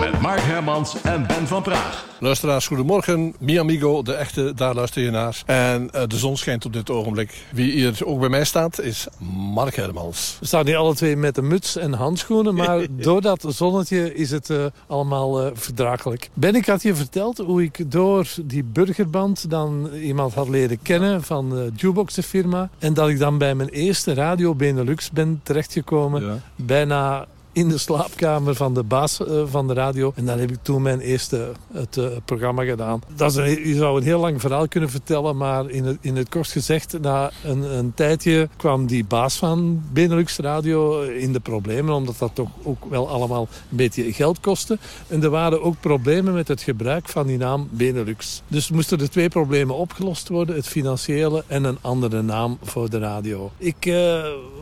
Met 0.00 0.20
Mark 0.20 0.40
Hermans 0.40 1.02
en 1.02 1.26
Ben 1.26 1.46
van 1.46 1.62
Praag. 1.62 2.04
Luisteraars, 2.20 2.66
goedemorgen. 2.66 3.34
Mi 3.38 3.58
amigo, 3.58 4.02
de 4.02 4.12
echte 4.12 4.54
daar 4.54 4.74
luister 4.74 5.02
je 5.02 5.10
naar. 5.10 5.42
En 5.46 5.90
uh, 5.94 6.02
de 6.06 6.16
zon 6.16 6.36
schijnt 6.36 6.64
op 6.64 6.72
dit 6.72 6.90
ogenblik. 6.90 7.44
Wie 7.52 7.72
hier 7.72 7.98
ook 8.04 8.20
bij 8.20 8.28
mij 8.28 8.44
staat, 8.44 8.80
is 8.80 9.06
Mark 9.54 9.74
Hermans. 9.74 10.36
We 10.40 10.46
staan 10.46 10.66
hier 10.66 10.76
alle 10.76 10.94
twee 10.94 11.16
met 11.16 11.36
een 11.36 11.46
muts 11.46 11.76
en 11.76 11.92
handschoenen. 11.92 12.54
Maar 12.54 12.86
door 12.96 13.20
dat 13.20 13.44
zonnetje 13.48 14.14
is 14.14 14.30
het 14.30 14.48
uh, 14.48 14.64
allemaal 14.86 15.46
uh, 15.46 15.50
verdraaglijk. 15.54 16.30
Ben, 16.34 16.54
ik 16.54 16.66
had 16.66 16.82
je 16.82 16.94
verteld 16.94 17.38
hoe 17.38 17.62
ik 17.62 17.90
door 17.90 18.26
die 18.44 18.64
burgerband 18.64 19.50
dan 19.50 19.90
iemand 19.92 20.34
had 20.34 20.48
leren 20.48 20.82
kennen 20.82 21.22
van 21.22 21.50
de 21.50 21.70
Jukebox 21.76 22.18
firma. 22.20 22.68
En 22.78 22.94
dat 22.94 23.08
ik 23.08 23.18
dan 23.18 23.38
bij 23.38 23.54
mijn 23.54 23.68
eerste 23.68 24.14
Radio 24.14 24.54
Benelux 24.54 25.10
ben 25.10 25.40
terechtgekomen. 25.42 26.24
Ja. 26.24 26.38
Bijna 26.56 27.26
in 27.56 27.68
de 27.68 27.78
slaapkamer 27.78 28.54
van 28.54 28.74
de 28.74 28.82
baas 28.82 29.20
uh, 29.20 29.42
van 29.46 29.66
de 29.66 29.74
radio. 29.74 30.12
En 30.14 30.24
dan 30.26 30.38
heb 30.38 30.50
ik 30.50 30.58
toen 30.62 30.82
mijn 30.82 31.00
eerste 31.00 31.52
het, 31.72 31.96
uh, 31.96 32.06
programma 32.24 32.64
gedaan. 32.64 33.02
Dat 33.14 33.36
is 33.36 33.54
je 33.54 33.74
zou 33.74 33.98
een 33.98 34.04
heel 34.04 34.20
lang 34.20 34.40
verhaal 34.40 34.68
kunnen 34.68 34.90
vertellen, 34.90 35.36
maar 35.36 35.70
in 35.70 35.84
het, 35.84 35.98
in 36.00 36.16
het 36.16 36.28
kort 36.28 36.50
gezegd, 36.50 37.00
na 37.00 37.30
een, 37.44 37.76
een 37.78 37.94
tijdje 37.94 38.48
kwam 38.56 38.86
die 38.86 39.04
baas 39.04 39.36
van 39.36 39.82
Benelux 39.92 40.36
Radio 40.36 41.02
in 41.02 41.32
de 41.32 41.40
problemen, 41.40 41.94
omdat 41.94 42.18
dat 42.18 42.30
toch 42.34 42.48
ook 42.62 42.84
wel 42.84 43.08
allemaal 43.08 43.48
een 43.70 43.76
beetje 43.76 44.12
geld 44.12 44.40
kostte. 44.40 44.78
En 45.08 45.22
er 45.22 45.30
waren 45.30 45.62
ook 45.62 45.80
problemen 45.80 46.34
met 46.34 46.48
het 46.48 46.62
gebruik 46.62 47.08
van 47.08 47.26
die 47.26 47.38
naam 47.38 47.68
Benelux. 47.70 48.42
Dus 48.48 48.70
moesten 48.70 49.00
er 49.00 49.10
twee 49.10 49.28
problemen 49.28 49.74
opgelost 49.74 50.28
worden, 50.28 50.56
het 50.56 50.68
financiële 50.68 51.44
en 51.46 51.64
een 51.64 51.78
andere 51.80 52.22
naam 52.22 52.58
voor 52.62 52.90
de 52.90 52.98
radio. 52.98 53.50
Ik 53.58 53.92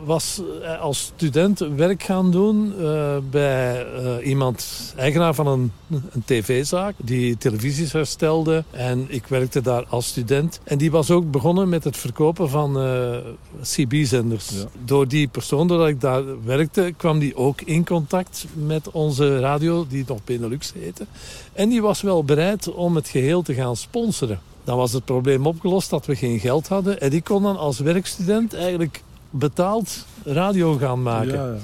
was 0.05 0.41
als 0.79 1.11
student 1.15 1.59
werk 1.59 2.03
gaan 2.03 2.31
doen 2.31 2.73
uh, 2.85 3.17
bij 3.29 3.85
uh, 3.85 4.27
iemand, 4.27 4.93
eigenaar 4.97 5.33
van 5.33 5.47
een, 5.47 5.71
een 5.89 6.23
tv-zaak, 6.25 6.95
die 6.97 7.37
televisies 7.37 7.91
herstelde. 7.91 8.63
En 8.71 9.05
ik 9.07 9.27
werkte 9.27 9.61
daar 9.61 9.85
als 9.89 10.07
student. 10.07 10.59
En 10.63 10.77
die 10.77 10.91
was 10.91 11.11
ook 11.11 11.31
begonnen 11.31 11.69
met 11.69 11.83
het 11.83 11.97
verkopen 11.97 12.49
van 12.49 12.81
uh, 12.81 13.17
CB-zenders. 13.61 14.49
Ja. 14.49 14.65
Door 14.85 15.07
die 15.07 15.27
persoon, 15.27 15.67
doordat 15.67 15.87
ik 15.87 16.01
daar 16.01 16.43
werkte, 16.43 16.93
kwam 16.97 17.19
die 17.19 17.35
ook 17.35 17.61
in 17.61 17.85
contact 17.85 18.45
met 18.53 18.91
onze 18.91 19.39
radio, 19.39 19.85
die 19.89 20.03
nog 20.07 20.23
Benelux 20.23 20.73
heette. 20.79 21.05
En 21.53 21.69
die 21.69 21.81
was 21.81 22.01
wel 22.01 22.23
bereid 22.23 22.73
om 22.73 22.95
het 22.95 23.07
geheel 23.07 23.41
te 23.41 23.53
gaan 23.53 23.75
sponsoren. 23.75 24.39
Dan 24.63 24.77
was 24.77 24.93
het 24.93 25.05
probleem 25.05 25.47
opgelost 25.47 25.89
dat 25.89 26.05
we 26.05 26.15
geen 26.15 26.39
geld 26.39 26.67
hadden. 26.67 27.01
En 27.01 27.09
die 27.09 27.21
kon 27.21 27.43
dan 27.43 27.57
als 27.57 27.79
werkstudent 27.79 28.53
eigenlijk 28.53 29.01
betaald 29.29 30.05
radio 30.23 30.77
gaan 30.77 31.01
maken. 31.01 31.33
Ja, 31.33 31.45
ja. 31.45 31.57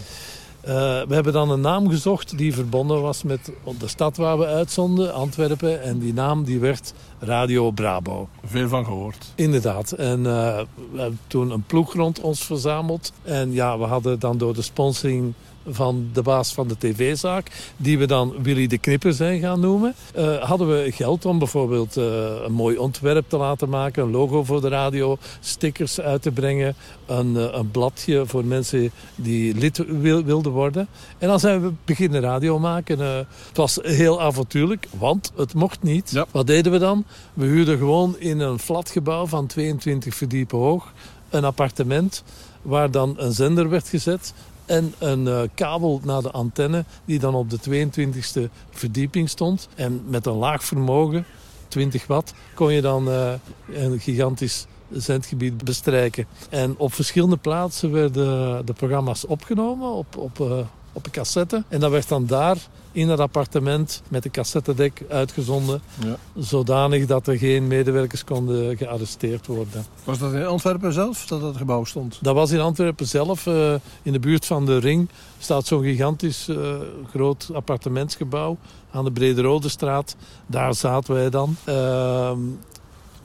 Uh, 0.64 0.70
we 1.08 1.14
hebben 1.14 1.34
dan 1.34 1.50
een 1.50 1.62
naam 1.62 1.90
gezocht 1.90 2.38
die 2.38 2.54
verbonden 2.54 3.02
was 3.02 3.24
met 3.24 3.52
de 3.80 3.88
stad 3.88 4.18
waar 4.18 4.38
we 4.38 4.46
uitzonden, 4.46 5.14
Antwerpen. 5.14 5.82
En 5.82 6.00
die 6.00 6.14
naam 6.14 6.44
die 6.44 6.60
werd 6.60 6.94
Radio 7.20 7.72
Brabo. 7.72 8.28
Veel 8.46 8.68
van 8.68 8.86
gehoord. 8.86 9.34
Inderdaad. 9.36 9.92
En 9.92 10.20
uh, 10.20 10.60
we 10.92 11.00
hebben 11.00 11.20
toen 11.28 11.52
een 11.52 11.64
ploeg 11.64 11.94
rond 11.94 12.20
ons 12.20 12.44
verzameld. 12.44 13.14
En 13.24 13.54
ja, 13.54 13.78
we 13.78 13.86
hadden 13.86 14.20
dan 14.20 14.38
door 14.38 14.54
de 14.54 14.62
sponsoring 14.62 15.34
van 15.68 16.10
de 16.14 16.22
baas 16.22 16.54
van 16.54 16.68
de 16.68 16.78
tv-zaak, 16.78 17.74
die 17.78 17.98
we 17.98 18.08
dan 18.08 18.34
Willy 18.42 18.68
de 18.68 18.78
Knipper 18.78 19.14
zijn 19.14 19.40
gaan 19.40 19.60
noemen, 19.60 19.96
uh, 20.18 20.36
hadden 20.38 20.68
we 20.68 20.92
geld 20.92 21.26
om 21.26 21.40
bijvoorbeeld 21.40 21.98
uh, 21.98 22.04
een 22.44 22.52
mooi 22.52 22.78
ontwerp 22.78 23.30
te 23.30 23.38
laten 23.38 23.70
maken, 23.70 24.04
een 24.04 24.12
logo 24.12 24.44
voor 24.44 24.62
de 24.62 24.68
radio, 24.68 25.18
stickers 25.40 26.02
uit 26.02 26.22
te 26.22 26.32
brengen, 26.32 26.76
een, 27.06 27.32
uh, 27.32 27.48
een 27.52 27.72
bladje 27.72 28.26
voor 28.26 28.46
mensen 28.46 28.92
die 29.16 29.56
lid 29.56 29.78
wil, 29.88 30.24
wilden 30.24 30.52
worden. 30.52 30.88
En 31.18 31.28
dan 31.28 31.40
zijn 31.40 31.62
we 31.62 31.72
beginnen 31.86 32.22
radio 32.22 32.60
maken. 32.60 33.00
het 33.00 33.28
was 33.58 33.80
heel 33.82 34.22
avontuurlijk, 34.22 34.88
want 35.00 35.32
het 35.36 35.54
mocht 35.54 35.84
niet. 35.84 36.12
Ja. 36.12 36.26
Wat 36.32 36.48
deden 36.48 36.72
we 36.72 36.78
dan? 36.78 37.06
We 37.34 37.46
huurden 37.46 37.78
gewoon 37.78 38.16
in 38.20 38.40
een 38.40 38.60
flatgebouw 38.60 39.26
van 39.26 39.48
22 39.48 40.16
verdiepen 40.16 40.58
hoog 40.58 40.94
een 41.30 41.46
appartement 41.46 42.24
waar 42.62 42.92
dan 42.92 43.14
een 43.18 43.32
zender 43.32 43.70
werd 43.70 43.88
gezet 43.88 44.34
en 44.66 44.94
een 44.98 45.26
uh, 45.26 45.42
kabel 45.56 46.02
naar 46.04 46.22
de 46.22 46.32
antenne 46.32 46.86
die 47.06 47.20
dan 47.20 47.36
op 47.36 47.50
de 47.50 47.88
22e 47.88 48.52
verdieping 48.70 49.30
stond. 49.30 49.68
En 49.76 50.02
met 50.08 50.26
een 50.26 50.34
laag 50.34 50.64
vermogen, 50.64 51.26
20 51.68 52.08
watt, 52.08 52.34
kon 52.54 52.74
je 52.74 52.82
dan 52.82 53.08
uh, 53.08 53.34
een 53.74 54.00
gigantisch 54.00 54.66
zendgebied 54.92 55.64
bestrijken. 55.64 56.26
En 56.50 56.76
op 56.78 56.94
verschillende 56.94 57.38
plaatsen 57.38 57.92
werden 57.92 58.66
de 58.66 58.74
programma's 58.74 59.28
opgenomen 59.28 59.92
op, 59.92 60.18
op, 60.18 60.40
uh, 60.40 60.58
op 60.94 61.06
een 61.06 61.12
cassette. 61.12 61.64
En 61.68 61.80
dat 61.80 61.92
werd 61.92 62.08
dan 62.08 62.26
daar 62.26 62.58
in 62.92 63.10
het 63.10 63.20
appartement 63.20 64.02
met 64.08 64.24
de 64.24 64.30
cassettedek 64.30 65.04
uitgezonden. 65.10 65.82
Ja. 66.06 66.18
Zodanig 66.36 67.06
dat 67.06 67.28
er 67.28 67.38
geen 67.38 67.68
medewerkers 67.68 68.24
konden 68.24 68.78
gearresteerd 68.78 69.48
worden. 69.48 69.86
Was 70.04 70.20
dat 70.20 70.34
in 70.34 70.46
Antwerpen 70.46 70.94
zelf 70.94 71.26
dat 71.26 71.42
dat 71.42 71.58
gebouw 71.58 71.84
stond? 71.84 72.20
Dat 72.22 72.36
was 72.36 72.52
in 72.52 72.60
Antwerpen 72.60 73.08
zelf. 73.08 73.46
Uh, 73.46 73.74
in 74.02 74.12
de 74.12 74.20
buurt 74.20 74.46
van 74.46 74.66
de 74.66 74.78
Ring 74.78 75.10
staat 75.40 75.66
zo'n 75.66 75.84
gigantisch 75.84 76.48
uh, 76.48 76.76
groot 77.10 77.50
appartementsgebouw 77.54 78.58
aan 78.92 79.04
de 79.04 79.12
Brederode 79.12 79.70
straat. 79.70 80.16
Daar 80.48 80.76
zaten 80.76 81.14
wij 81.14 81.30
dan. 81.30 81.56
Uh, 81.66 82.32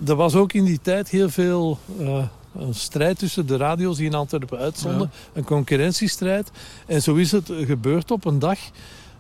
er 0.07 0.15
was 0.15 0.35
ook 0.35 0.53
in 0.53 0.65
die 0.65 0.81
tijd 0.83 1.09
heel 1.09 1.29
veel 1.29 1.79
een 2.59 2.75
strijd 2.75 3.19
tussen 3.19 3.47
de 3.47 3.57
radio's 3.57 3.97
die 3.97 4.07
in 4.07 4.15
Antwerpen 4.15 4.59
uitzonden. 4.59 5.11
Ja. 5.13 5.31
Een 5.33 5.45
concurrentiestrijd. 5.45 6.51
En 6.87 7.03
zo 7.03 7.15
is 7.15 7.33
het 7.33 7.51
gebeurd 7.65 8.11
op 8.11 8.25
een 8.25 8.39
dag 8.39 8.59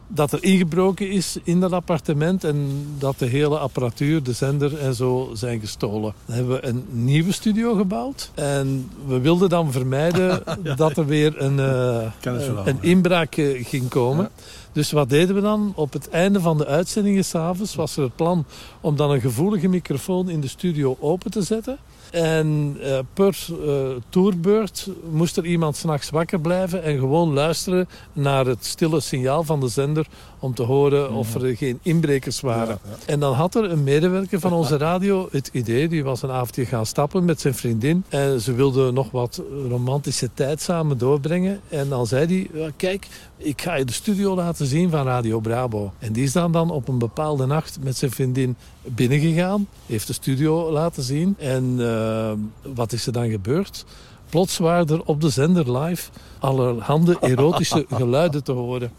dat 0.09 0.33
er 0.33 0.43
ingebroken 0.43 1.11
is 1.11 1.37
in 1.43 1.61
dat 1.61 1.73
appartement 1.73 2.45
en 2.45 2.87
dat 2.99 3.19
de 3.19 3.27
hele 3.27 3.59
apparatuur, 3.59 4.23
de 4.23 4.33
zender 4.33 4.79
en 4.79 4.95
zo 4.95 5.31
zijn 5.35 5.61
gestolen. 5.61 6.15
Dan 6.27 6.37
hebben 6.37 6.55
we 6.55 6.67
een 6.67 6.85
nieuwe 6.91 7.33
studio 7.33 7.75
gebouwd 7.75 8.31
en 8.35 8.91
we 9.07 9.21
wilden 9.21 9.49
dan 9.49 9.73
vermijden 9.73 10.43
ja. 10.63 10.75
dat 10.75 10.97
er 10.97 11.07
weer 11.07 11.43
een, 11.43 11.59
uh, 11.59 12.65
een 12.65 12.79
inbraak 12.81 13.37
uh, 13.37 13.65
ging 13.65 13.89
komen. 13.89 14.25
Ja. 14.25 14.43
Dus 14.73 14.91
wat 14.91 15.09
deden 15.09 15.35
we 15.35 15.41
dan? 15.41 15.73
Op 15.75 15.93
het 15.93 16.09
einde 16.09 16.41
van 16.41 16.59
de 16.59 16.67
uitzendingen 16.67 17.25
s'avonds 17.25 17.75
was 17.75 17.97
er 17.97 18.03
het 18.03 18.17
plan 18.17 18.45
om 18.81 18.97
dan 18.97 19.11
een 19.11 19.21
gevoelige 19.21 19.69
microfoon 19.69 20.29
in 20.29 20.41
de 20.41 20.49
studio 20.49 20.97
open 21.01 21.31
te 21.31 21.43
zetten. 21.43 21.79
En 22.11 22.77
uh, 22.81 22.99
per 23.15 23.47
uh, 23.51 23.89
tourbeurt 24.09 24.89
moest 25.11 25.37
er 25.37 25.45
iemand 25.45 25.77
s'nachts 25.77 26.11
wakker 26.11 26.41
blijven 26.41 26.83
en 26.83 26.99
gewoon 26.99 27.33
luisteren 27.33 27.89
naar 28.13 28.47
het 28.47 28.65
stille 28.65 29.01
signaal 29.01 29.45
van 29.45 29.61
de 29.61 29.69
zender 29.69 29.96
om 30.39 30.55
te 30.55 30.63
horen 30.63 31.13
of 31.13 31.35
er 31.35 31.57
geen 31.57 31.79
inbrekers 31.83 32.41
waren. 32.41 32.79
Ja, 32.85 32.91
ja. 32.91 32.97
En 33.07 33.21
dan 33.21 33.35
had 33.35 33.55
er 33.55 33.71
een 33.71 33.85
medewerker 33.85 34.41
van 34.41 34.53
onze 34.61 34.77
radio 34.77 35.29
het 35.31 35.51
idee, 35.53 35.89
die 35.89 36.05
was 36.05 36.23
een 36.23 36.31
avondje 36.31 36.67
gaan 36.67 36.87
stappen 36.87 37.25
met 37.25 37.41
zijn 37.41 37.55
vriendin 37.55 38.05
en 38.09 38.41
ze 38.41 38.55
wilden 38.55 38.95
nog 38.95 39.11
wat 39.11 39.43
romantische 39.69 40.31
tijd 40.35 40.61
samen 40.61 40.99
doorbrengen. 40.99 41.61
En 41.69 41.89
dan 41.89 42.07
zei 42.07 42.49
hij, 42.51 42.73
kijk, 42.77 43.07
ik 43.37 43.63
ga 43.63 43.75
je 43.75 43.85
de 43.85 43.93
studio 43.93 44.35
laten 44.35 44.67
zien 44.67 44.91
van 44.91 45.07
Radio 45.07 45.41
Brabo. 45.41 45.93
En 45.99 46.13
die 46.13 46.25
is 46.25 46.33
dan, 46.33 46.53
dan 46.53 46.71
op 46.71 46.89
een 46.89 46.99
bepaalde 46.99 47.47
nacht 47.47 47.79
met 47.83 47.97
zijn 47.97 48.11
vriendin 48.11 48.57
binnengegaan, 48.83 49.69
heeft 49.87 50.07
de 50.07 50.13
studio 50.13 50.71
laten 50.73 51.03
zien. 51.03 51.35
En 51.39 51.75
uh, 51.79 52.33
wat 52.75 52.93
is 52.93 53.07
er 53.07 53.13
dan 53.13 53.31
gebeurd? 53.31 53.85
Plots 54.29 54.59
waren 54.59 54.89
er 54.89 55.03
op 55.03 55.21
de 55.21 55.31
zender 55.31 55.79
live 55.79 56.11
allerhande 56.39 57.19
erotische 57.21 57.87
geluiden 57.99 58.45
te 58.45 58.53
horen. 58.53 58.91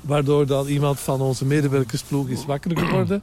Waardoor 0.00 0.46
dan 0.46 0.66
iemand 0.66 1.00
van 1.00 1.20
onze 1.20 1.44
medewerkersploeg 1.44 2.28
is 2.28 2.44
wakker 2.44 2.78
geworden. 2.78 3.22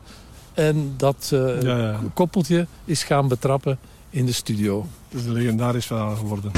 En 0.53 0.93
dat 0.97 1.31
uh, 1.33 1.61
ja, 1.61 1.77
ja. 1.77 1.99
koppeltje 2.13 2.67
is 2.85 3.03
gaan 3.03 3.27
betrappen 3.27 3.79
in 4.09 4.25
de 4.25 4.31
studio. 4.31 4.85
Het 5.09 5.19
is 5.19 5.25
een 5.25 5.33
legendarisch 5.33 5.85
verhaal 5.85 6.15
geworden. 6.15 6.51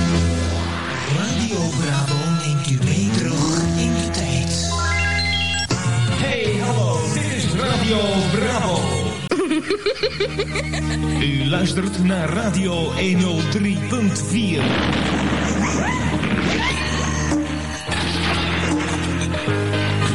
Radio 1.18 1.58
Bravo 1.80 2.16
neemt 2.46 2.70
u 2.70 2.86
mee 2.86 3.10
terug 3.10 3.58
in 3.78 3.94
de 3.94 4.10
tijd. 4.12 4.74
Hey, 6.22 6.60
hallo, 6.60 7.14
dit 7.14 7.24
is 7.24 7.54
Radio 7.54 7.98
Bravo. 8.32 8.80
Luistert 11.56 12.04
naar 12.04 12.30
Radio 12.30 12.92
103.4. 12.92 12.98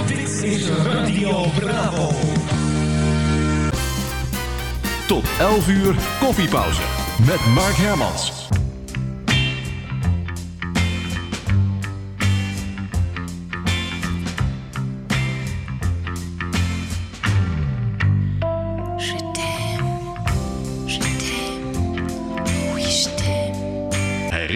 Dit 0.06 0.42
is 0.42 0.68
Radio 0.68 1.44
Bravo. 1.58 2.10
Tot 5.06 5.24
11 5.38 5.68
uur 5.68 5.94
koffiepauze 6.20 6.82
met 7.26 7.46
Mark 7.54 7.76
Hermans. 7.76 8.48